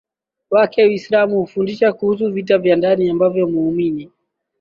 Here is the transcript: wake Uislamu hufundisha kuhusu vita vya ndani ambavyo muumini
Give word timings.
wake 0.51 0.85
Uislamu 0.85 1.35
hufundisha 1.35 1.93
kuhusu 1.93 2.31
vita 2.31 2.57
vya 2.57 2.75
ndani 2.75 3.09
ambavyo 3.09 3.47
muumini 3.47 4.11